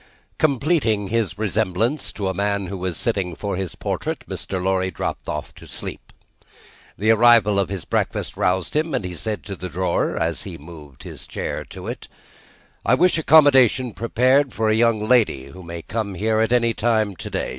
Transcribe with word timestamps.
Completing 0.39 1.09
his 1.09 1.37
resemblance 1.37 2.11
to 2.11 2.27
a 2.27 2.33
man 2.33 2.65
who 2.65 2.77
was 2.79 2.97
sitting 2.97 3.35
for 3.35 3.55
his 3.55 3.75
portrait, 3.75 4.25
Mr. 4.27 4.59
Lorry 4.59 4.89
dropped 4.89 5.29
off 5.29 5.53
to 5.53 5.67
sleep. 5.67 6.11
The 6.97 7.11
arrival 7.11 7.59
of 7.59 7.69
his 7.69 7.85
breakfast 7.85 8.35
roused 8.35 8.75
him, 8.75 8.95
and 8.95 9.05
he 9.05 9.13
said 9.13 9.43
to 9.43 9.55
the 9.55 9.69
drawer, 9.69 10.17
as 10.17 10.41
he 10.41 10.57
moved 10.57 11.03
his 11.03 11.27
chair 11.27 11.63
to 11.65 11.85
it: 11.85 12.07
"I 12.83 12.95
wish 12.95 13.19
accommodation 13.19 13.93
prepared 13.93 14.55
for 14.55 14.69
a 14.69 14.73
young 14.73 15.07
lady 15.07 15.49
who 15.51 15.61
may 15.61 15.83
come 15.83 16.15
here 16.15 16.39
at 16.39 16.51
any 16.51 16.73
time 16.73 17.15
to 17.17 17.29
day. 17.29 17.49